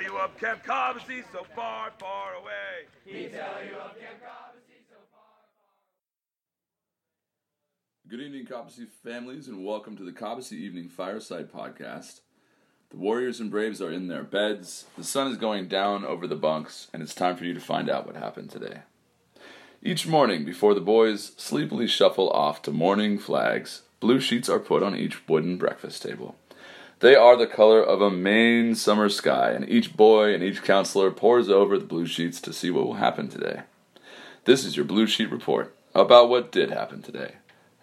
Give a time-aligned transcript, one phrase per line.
[0.00, 2.86] tell you of Camp Cobbossee so far, far away.
[3.04, 5.20] He'd tell you of Camp Cobbossee so far.
[8.08, 12.20] Good evening, Cobbossee families, and welcome to the Cobbossee Evening Fireside Podcast.
[12.90, 16.34] The Warriors and Braves are in their beds, the sun is going down over the
[16.34, 18.80] bunks, and it's time for you to find out what happened today.
[19.82, 24.82] Each morning, before the boys sleepily shuffle off to morning flags, blue sheets are put
[24.82, 26.36] on each wooden breakfast table.
[27.00, 31.10] They are the color of a Maine summer sky, and each boy and each counselor
[31.10, 33.62] pores over the blue sheets to see what will happen today.
[34.44, 37.36] This is your blue sheet report about what did happen today.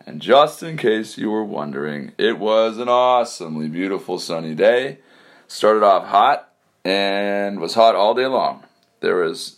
[0.06, 5.00] And just in case you were wondering, it was an awesomely beautiful sunny day.
[5.48, 6.54] Started off hot
[6.86, 8.66] and was hot all day long.
[9.00, 9.58] There was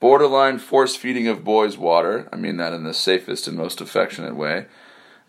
[0.00, 2.28] borderline force feeding of boys water.
[2.32, 4.66] I mean that in the safest and most affectionate way.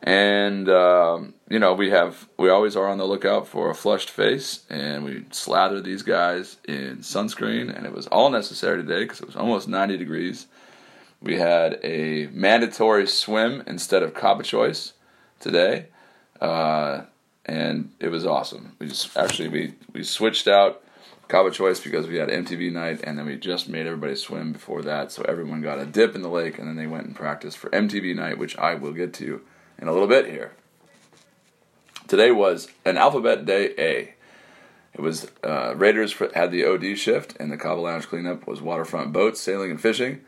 [0.03, 4.09] And um, you know we have we always are on the lookout for a flushed
[4.09, 9.22] face, and we slather these guys in sunscreen, and it was all necessary today because
[9.22, 10.48] it was almost 90 degrees.
[11.20, 14.94] We had a mandatory swim instead of Cabo Choice
[15.39, 15.88] today,
[16.39, 17.02] uh,
[17.45, 18.76] and it was awesome.
[18.78, 20.84] We just actually we we switched out
[21.28, 24.84] Cabo Choice because we had MTV night, and then we just made everybody swim before
[24.84, 27.58] that, so everyone got a dip in the lake, and then they went and practiced
[27.58, 29.42] for MTV night, which I will get to
[29.80, 30.53] in a little bit here.
[32.08, 34.14] Today was an alphabet day A.
[34.94, 39.14] It was uh, Raiders had the OD shift, and the Cabo Lounge cleanup was waterfront
[39.14, 40.22] boats, sailing, and fishing.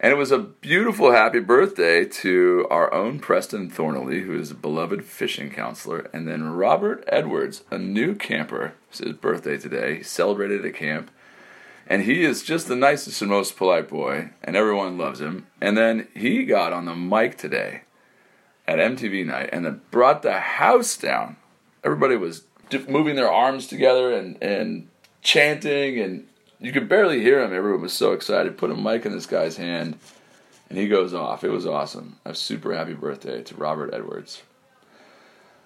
[0.00, 4.54] And it was a beautiful happy birthday to our own Preston Thornley, who is a
[4.56, 8.74] beloved fishing counselor, and then Robert Edwards, a new camper.
[8.90, 9.98] It's his birthday today.
[9.98, 11.10] He celebrated at camp.
[11.86, 15.46] And he is just the nicest and most polite boy, and everyone loves him.
[15.60, 17.82] And then he got on the mic today
[18.66, 21.36] at MTV night and then brought the house down.
[21.82, 22.44] Everybody was
[22.88, 24.88] moving their arms together and, and
[25.22, 26.26] chanting, and
[26.60, 27.52] you could barely hear him.
[27.52, 28.58] Everyone was so excited.
[28.58, 29.98] Put a mic in this guy's hand,
[30.68, 31.44] and he goes off.
[31.44, 32.18] It was awesome.
[32.24, 34.42] A super happy birthday to Robert Edwards.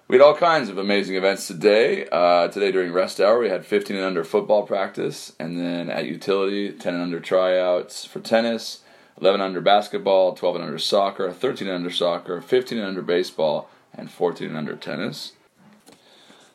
[0.09, 2.07] We had all kinds of amazing events today.
[2.11, 6.05] Uh, today during rest hour, we had 15 and under football practice, and then at
[6.05, 8.79] utility, 10 and under tryouts for tennis,
[9.21, 13.69] 11 under basketball, 12 and under soccer, 13 and under soccer, 15 and under baseball,
[13.93, 15.33] and 14 and under tennis.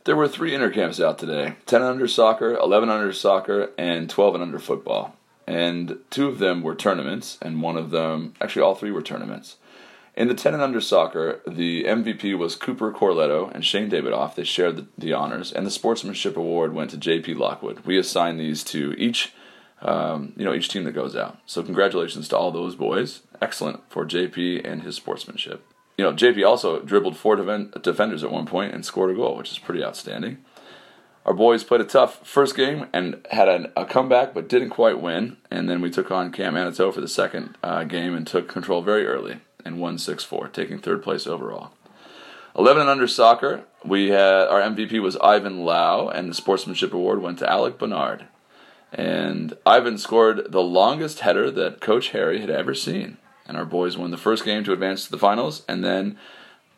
[0.04, 4.34] There were three intercamps out today 10 and under soccer, 11 under soccer, and 12
[4.34, 5.16] and under football.
[5.46, 9.56] And two of them were tournaments, and one of them, actually, all three were tournaments.
[10.16, 14.36] In the 10 and under soccer, the MVP was Cooper Corletto and Shane Davidoff.
[14.36, 17.80] They shared the, the honors, and the sportsmanship award went to JP Lockwood.
[17.80, 19.32] We assign these to each,
[19.84, 21.38] um, you know, each team that goes out.
[21.46, 23.22] So congratulations to all those boys.
[23.40, 25.64] Excellent for JP and his sportsmanship.
[25.98, 29.36] You know, JP also dribbled four defen- defenders at one point and scored a goal,
[29.36, 30.38] which is pretty outstanding.
[31.24, 35.00] Our boys played a tough first game and had a, a comeback, but didn't quite
[35.00, 35.36] win.
[35.50, 38.82] And then we took on Camp Manitou for the second uh, game and took control
[38.82, 41.72] very early and won 6-4, taking third place overall.
[42.56, 47.20] 11 and under soccer, we had our MVP was Ivan Lau, and the sportsmanship award
[47.20, 48.26] went to Alec Bernard.
[48.94, 53.18] And Ivan scored the longest header that Coach Harry had ever seen.
[53.46, 56.16] And our boys won the first game to advance to the finals, and then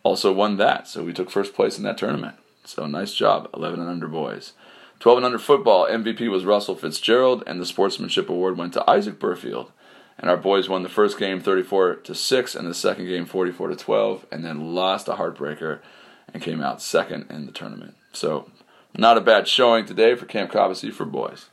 [0.03, 0.89] also won that.
[0.89, 2.37] So we took first place in that tournament.
[2.65, 4.55] So nice job, 11 and under boys.
[5.01, 9.21] 12 and under football, MVP was Russell Fitzgerald, and the sportsmanship award went to Isaac
[9.21, 9.69] Burfield.
[10.19, 13.69] And our boys won the first game 34 to 6 and the second game 44
[13.69, 15.81] to 12 and then lost a heartbreaker
[16.33, 17.95] and came out second in the tournament.
[18.13, 18.51] So,
[18.97, 21.51] not a bad showing today for Camp Cobbossee for boys.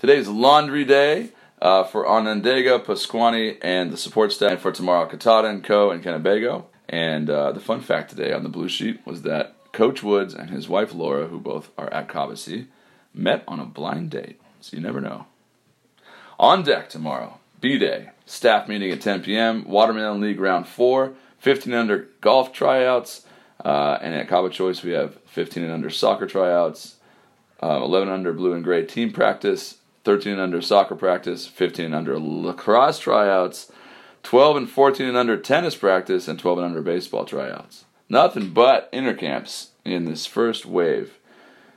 [0.00, 1.28] Today's laundry day
[1.60, 5.90] uh, for Onondaga, Pasquani, and the support staff for tomorrow, Catata and Co.
[5.90, 6.64] and Kennebago.
[6.88, 10.48] And uh, the fun fact today on the blue sheet was that Coach Woods and
[10.48, 12.68] his wife Laura, who both are at Cobbossee,
[13.12, 14.40] met on a blind date.
[14.62, 15.26] So you never know.
[16.38, 21.74] On deck tomorrow, B Day, staff meeting at 10 p.m., Watermelon League round four, 15
[21.74, 23.26] under golf tryouts,
[23.62, 26.96] uh, and at Cabo Choice we have 15 and under soccer tryouts,
[27.62, 31.94] uh, 11 under blue and gray team practice, 13 and under soccer practice, 15 and
[31.94, 33.70] under lacrosse tryouts,
[34.22, 37.84] 12 and 14 and under tennis practice, and 12 and under baseball tryouts.
[38.08, 41.18] Nothing but intercamps in this first wave.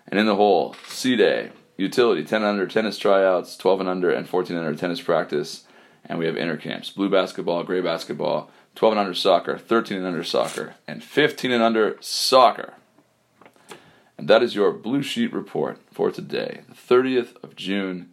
[0.07, 4.11] And in the hole, C Day, utility, 10 and under tennis tryouts, 12 and under,
[4.11, 5.63] and 14 and under tennis practice.
[6.05, 10.23] And we have intercamps, blue basketball, gray basketball, 12 and under soccer, 13 and under
[10.23, 12.73] soccer, and 15 and under soccer.
[14.17, 18.12] And that is your Blue Sheet report for today, the 30th of June,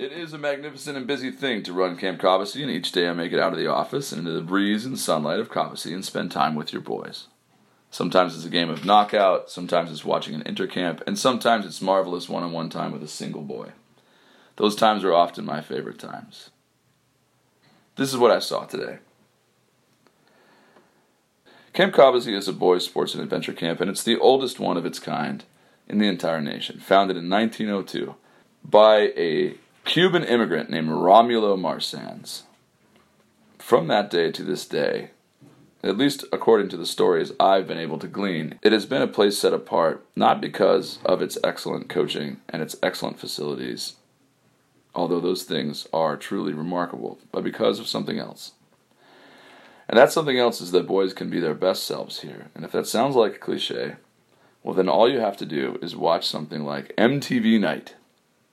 [0.00, 3.12] It is a magnificent and busy thing to run Camp Cobbossee, and each day I
[3.12, 6.32] make it out of the office into the breeze and sunlight of Cobbossee and spend
[6.32, 7.26] time with your boys.
[7.90, 12.30] Sometimes it's a game of knockout, sometimes it's watching an intercamp, and sometimes it's marvelous
[12.30, 13.72] one on one time with a single boy.
[14.56, 16.48] Those times are often my favorite times.
[17.96, 19.00] This is what I saw today.
[21.74, 24.86] Camp Cobbossee is a boys' sports and adventure camp, and it's the oldest one of
[24.86, 25.44] its kind
[25.86, 28.14] in the entire nation, founded in 1902
[28.64, 29.56] by a
[29.90, 32.42] Cuban immigrant named Romulo Marsans.
[33.58, 35.10] From that day to this day,
[35.82, 39.08] at least according to the stories I've been able to glean, it has been a
[39.08, 43.94] place set apart not because of its excellent coaching and its excellent facilities,
[44.94, 48.52] although those things are truly remarkable, but because of something else.
[49.88, 52.46] And that something else is that boys can be their best selves here.
[52.54, 53.96] And if that sounds like a cliche,
[54.62, 57.96] well, then all you have to do is watch something like MTV Night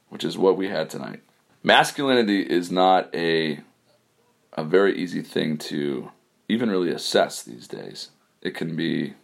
[0.10, 1.22] which is what we had tonight.
[1.68, 3.60] Masculinity is not a
[4.54, 6.12] a very easy thing to
[6.48, 8.12] even really assess these days.
[8.42, 9.16] It can be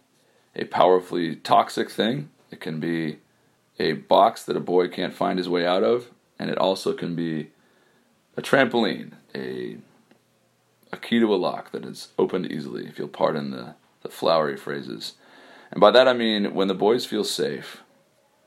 [0.54, 2.28] a powerfully toxic thing.
[2.50, 3.20] It can be
[3.78, 7.16] a box that a boy can't find his way out of, and it also can
[7.16, 7.48] be
[8.36, 9.78] a trampoline, a
[10.92, 14.58] a key to a lock that is opened easily, if you'll pardon the, the flowery
[14.58, 15.14] phrases.
[15.70, 17.82] And by that I mean when the boys feel safe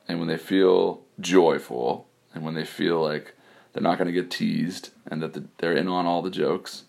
[0.08, 3.34] and when they feel joyful and when they feel like
[3.74, 6.84] they're not going to get teased and that the, they're in on all the jokes,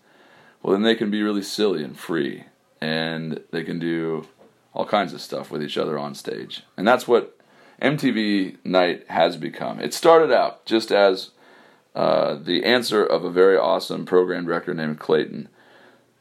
[0.62, 2.44] well, then they can be really silly and free,
[2.80, 4.26] and they can do
[4.74, 6.62] all kinds of stuff with each other on stage.
[6.76, 7.38] And that's what
[7.80, 9.80] MTV Night has become.
[9.80, 11.30] It started out just as
[11.94, 15.48] uh, the answer of a very awesome program director named Clayton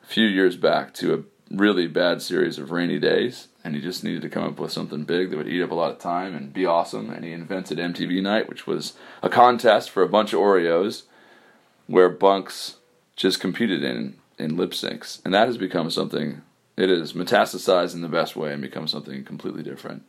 [0.04, 1.24] a few years back to a
[1.54, 5.04] really bad series of rainy days and he just needed to come up with something
[5.04, 7.10] big that would eat up a lot of time and be awesome.
[7.10, 11.04] And he invented MTV Night, which was a contest for a bunch of Oreos
[11.86, 12.78] where bunks
[13.18, 16.44] just competed in in lip syncs, and that has become something.
[16.78, 20.04] It is metastasized in the best way and become something completely different.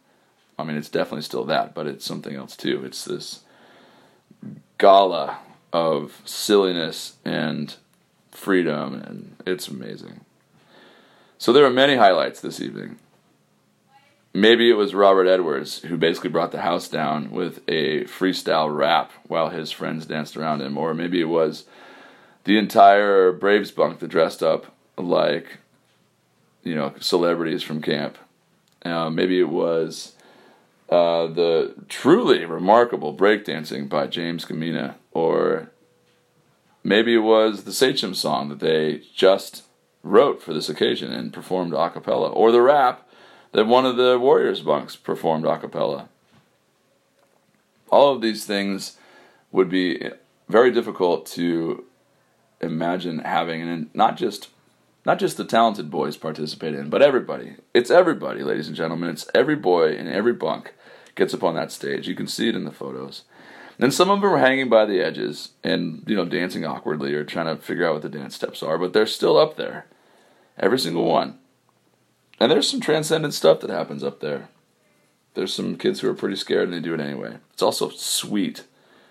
[0.56, 2.84] I mean, it's definitely still that, but it's something else too.
[2.84, 3.40] It's this
[4.76, 5.38] gala
[5.72, 7.75] of silliness and
[8.31, 10.20] freedom, and it's amazing.
[11.38, 13.00] So there are many highlights this evening
[14.32, 19.12] maybe it was Robert Edwards who basically brought the house down with a freestyle rap
[19.26, 21.64] while his friends danced around him, or maybe it was
[22.44, 25.58] the entire Braves bunk that dressed up like
[26.62, 28.19] you know celebrities from camp.
[28.84, 30.14] Uh, maybe it was
[30.88, 35.70] uh, the truly remarkable breakdancing by James Gamina, or
[36.84, 39.64] maybe it was the Sachem song that they just
[40.03, 43.07] wrote for this occasion and performed a cappella, or the rap
[43.52, 46.08] that one of the Warriors bunks performed a cappella.
[47.90, 48.96] All of these things
[49.50, 50.10] would be
[50.48, 51.84] very difficult to
[52.60, 54.48] imagine having, and not just
[55.06, 57.56] not just the talented boys participate in, but everybody.
[57.72, 59.10] It's everybody, ladies and gentlemen.
[59.10, 60.74] It's every boy in every bunk
[61.14, 62.06] gets up on that stage.
[62.06, 63.22] You can see it in the photos.
[63.78, 67.24] And some of them are hanging by the edges and you know dancing awkwardly or
[67.24, 69.86] trying to figure out what the dance steps are, but they're still up there.
[70.58, 71.38] Every single one.
[72.40, 74.48] And there's some transcendent stuff that happens up there.
[75.34, 77.38] There's some kids who are pretty scared and they do it anyway.
[77.52, 78.64] It's also sweet.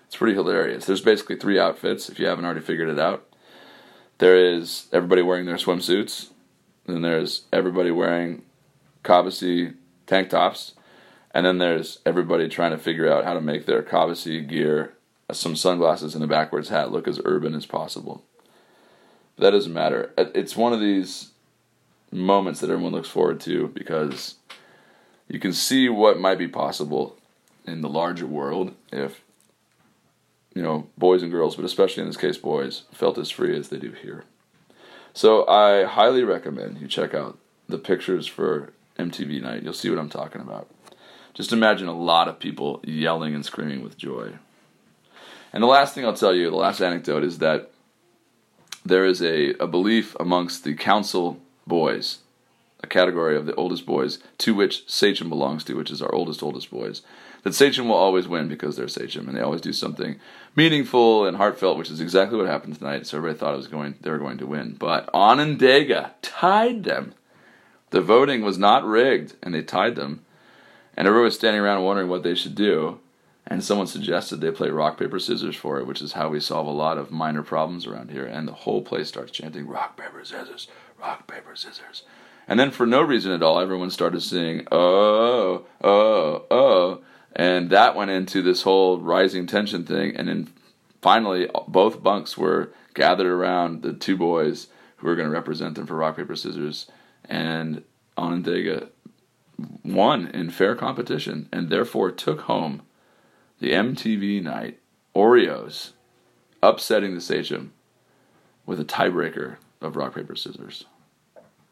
[0.06, 0.86] It's pretty hilarious.
[0.86, 3.26] There's basically three outfits if you haven't already figured it out.
[4.18, 6.30] There is everybody wearing their swimsuits.
[6.86, 8.42] Then there's everybody wearing
[9.04, 9.74] Cobbossee
[10.06, 10.74] tank tops.
[11.32, 14.94] And then there's everybody trying to figure out how to make their Cobbossee gear,
[15.28, 18.24] uh, some sunglasses, and a backwards hat look as urban as possible.
[19.36, 20.12] But that doesn't matter.
[20.16, 21.32] Uh, it's one of these
[22.10, 24.36] moments that everyone looks forward to because
[25.28, 27.18] you can see what might be possible
[27.66, 29.22] in the larger world if
[30.54, 33.68] you know boys and girls but especially in this case boys felt as free as
[33.68, 34.24] they do here.
[35.12, 37.38] So i highly recommend you check out
[37.68, 39.62] the pictures for mtv night.
[39.62, 40.68] You'll see what i'm talking about.
[41.34, 44.32] Just imagine a lot of people yelling and screaming with joy.
[45.52, 47.70] And the last thing I'll tell you, the last anecdote, is that
[48.84, 52.18] there is a, a belief amongst the council boys,
[52.82, 56.42] a category of the oldest boys, to which Sachem belongs to, which is our oldest,
[56.42, 57.02] oldest boys,
[57.42, 60.18] that Sachem will always win because they're Sachem, and they always do something
[60.56, 63.06] meaningful and heartfelt, which is exactly what happened tonight.
[63.06, 67.14] So everybody thought it was going, they were going to win, but Onondaga tied them.
[67.90, 70.24] The voting was not rigged, and they tied them,
[70.96, 73.00] and everybody was standing around wondering what they should do.
[73.50, 76.66] And someone suggested they play rock paper scissors for it, which is how we solve
[76.66, 78.26] a lot of minor problems around here.
[78.26, 80.68] And the whole place starts chanting rock paper scissors,
[81.00, 82.02] rock paper scissors.
[82.46, 87.02] And then for no reason at all, everyone started singing oh oh oh
[87.38, 90.16] and that went into this whole rising tension thing.
[90.16, 90.48] And then
[91.00, 95.86] finally, both bunks were gathered around the two boys who were going to represent them
[95.86, 96.90] for rock, paper, scissors.
[97.24, 97.84] And
[98.16, 98.88] Onondaga
[99.84, 102.82] won in fair competition and therefore took home
[103.60, 104.80] the MTV night
[105.14, 105.90] Oreos,
[106.60, 107.72] upsetting the Sachem
[108.66, 110.84] with a tiebreaker of rock, paper, scissors.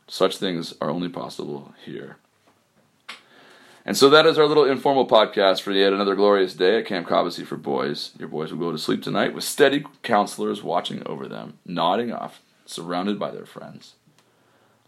[0.08, 2.16] Such things are only possible here.
[3.84, 7.06] And so that is our little informal podcast for yet another glorious day at Camp
[7.06, 8.12] Cobbossee for boys.
[8.18, 12.42] Your boys will go to sleep tonight with steady counselors watching over them, nodding off,
[12.64, 13.94] surrounded by their friends.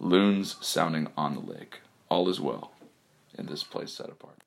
[0.00, 1.80] Loons sounding on the lake.
[2.08, 2.72] All is well
[3.36, 4.42] in this place set apart.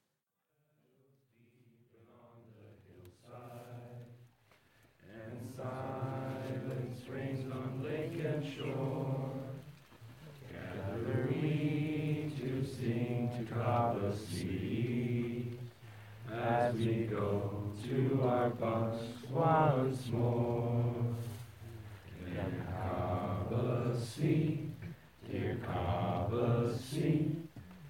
[17.91, 20.95] To our bus once more.
[22.25, 22.45] Dear
[23.51, 24.69] Cobbossee,
[25.29, 27.35] dear Cobbossee,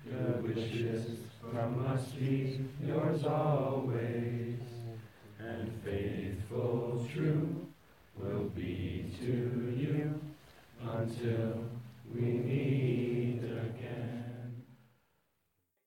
[0.04, 3.81] good wishes from us be yours always,